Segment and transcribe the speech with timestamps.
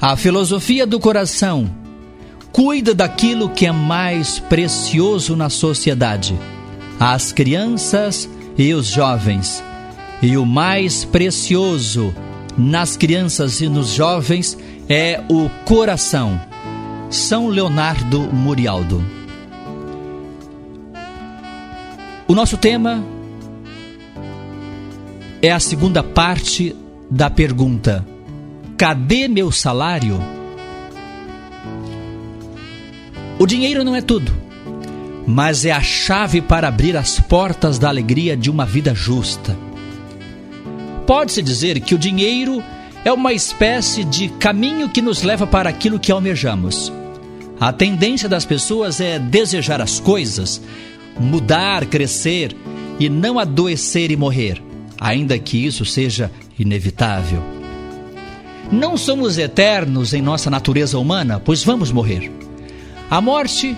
[0.00, 1.68] A filosofia do coração
[2.52, 6.38] cuida daquilo que é mais precioso na sociedade,
[7.00, 9.62] as crianças e os jovens.
[10.22, 12.14] E o mais precioso
[12.56, 14.56] nas crianças e nos jovens
[14.88, 16.40] é o coração.
[17.10, 19.04] São Leonardo Murialdo.
[22.28, 23.04] O nosso tema
[25.42, 26.76] é a segunda parte
[27.10, 28.06] da pergunta:
[28.78, 30.20] Cadê meu salário?
[33.36, 34.32] O dinheiro não é tudo,
[35.26, 39.58] mas é a chave para abrir as portas da alegria de uma vida justa.
[41.04, 42.62] Pode-se dizer que o dinheiro
[43.04, 46.92] é uma espécie de caminho que nos leva para aquilo que almejamos.
[47.58, 50.62] A tendência das pessoas é desejar as coisas,
[51.18, 52.54] mudar, crescer
[53.00, 54.62] e não adoecer e morrer,
[55.00, 57.57] ainda que isso seja inevitável.
[58.70, 62.30] Não somos eternos em nossa natureza humana, pois vamos morrer.
[63.10, 63.74] A morte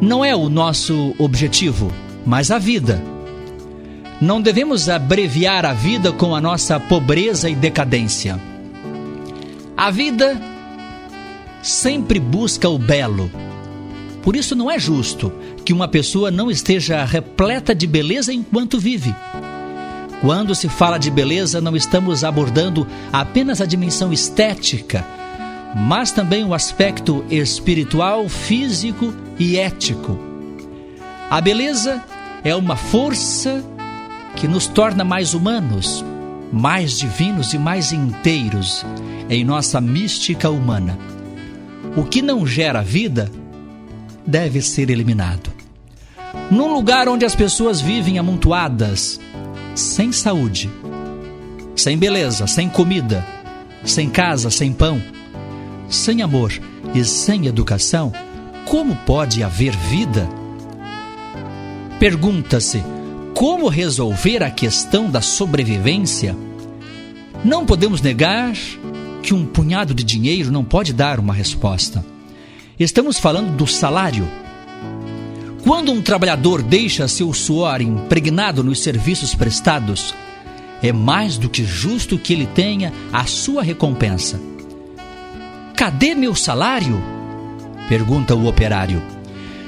[0.00, 1.92] não é o nosso objetivo,
[2.24, 3.00] mas a vida.
[4.20, 8.40] Não devemos abreviar a vida com a nossa pobreza e decadência.
[9.76, 10.40] A vida
[11.62, 13.30] sempre busca o belo.
[14.22, 15.32] Por isso não é justo
[15.64, 19.14] que uma pessoa não esteja repleta de beleza enquanto vive.
[20.20, 25.04] Quando se fala de beleza, não estamos abordando apenas a dimensão estética,
[25.74, 30.18] mas também o aspecto espiritual, físico e ético.
[31.28, 32.02] A beleza
[32.42, 33.62] é uma força
[34.36, 36.04] que nos torna mais humanos,
[36.52, 38.86] mais divinos e mais inteiros
[39.28, 40.98] em nossa mística humana.
[41.96, 43.30] O que não gera vida
[44.26, 45.50] deve ser eliminado.
[46.50, 49.18] Num lugar onde as pessoas vivem amontoadas,
[49.76, 50.70] sem saúde,
[51.76, 53.26] sem beleza, sem comida,
[53.84, 55.00] sem casa, sem pão,
[55.88, 56.50] sem amor
[56.94, 58.10] e sem educação,
[58.64, 60.26] como pode haver vida?
[62.00, 62.82] Pergunta-se
[63.34, 66.34] como resolver a questão da sobrevivência?
[67.44, 68.54] Não podemos negar
[69.22, 72.02] que um punhado de dinheiro não pode dar uma resposta.
[72.80, 74.26] Estamos falando do salário
[75.66, 80.14] quando um trabalhador deixa seu suor impregnado nos serviços prestados,
[80.80, 84.40] é mais do que justo que ele tenha a sua recompensa.
[85.74, 87.02] Cadê meu salário?
[87.88, 89.02] pergunta o operário.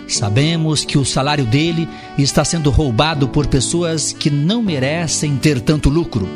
[0.06, 5.90] Sabemos que o salário dele está sendo roubado por pessoas que não merecem ter tanto
[5.90, 6.28] lucro.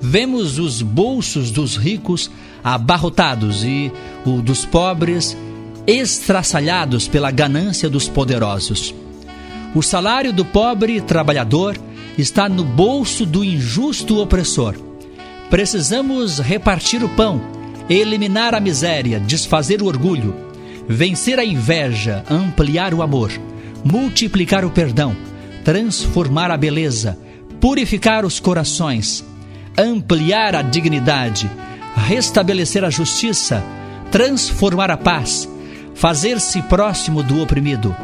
[0.00, 2.28] Vemos os bolsos dos ricos
[2.64, 3.92] abarrotados e
[4.26, 5.36] o dos pobres
[5.86, 8.94] estraçalhados pela ganância dos poderosos.
[9.74, 11.78] O salário do pobre trabalhador
[12.16, 14.74] está no bolso do injusto opressor.
[15.48, 17.40] Precisamos repartir o pão,
[17.88, 20.34] eliminar a miséria, desfazer o orgulho,
[20.88, 23.30] vencer a inveja, ampliar o amor,
[23.84, 25.16] multiplicar o perdão,
[25.64, 27.18] transformar a beleza,
[27.60, 29.24] purificar os corações,
[29.76, 31.50] ampliar a dignidade,
[31.94, 33.62] restabelecer a justiça,
[34.10, 35.48] transformar a paz,
[35.94, 37.94] fazer-se próximo do oprimido,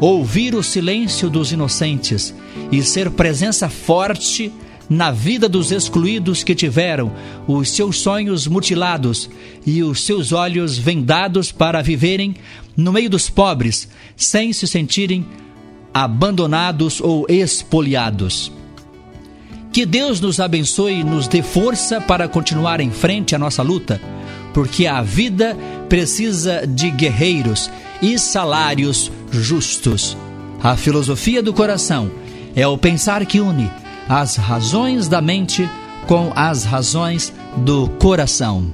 [0.00, 2.34] ouvir o silêncio dos inocentes
[2.70, 4.52] e ser presença forte
[4.88, 7.12] na vida dos excluídos que tiveram
[7.46, 9.28] os seus sonhos mutilados
[9.66, 12.34] e os seus olhos vendados para viverem
[12.76, 15.26] no meio dos pobres, sem se sentirem
[15.92, 18.52] abandonados ou expoliados.
[19.72, 24.00] Que Deus nos abençoe e nos dê força para continuar em frente à nossa luta
[24.58, 25.56] porque a vida
[25.88, 27.70] precisa de guerreiros
[28.02, 30.16] e salários justos.
[30.60, 32.10] A filosofia do coração
[32.56, 33.70] é o pensar que une
[34.08, 35.70] as razões da mente
[36.08, 38.66] com as razões do coração.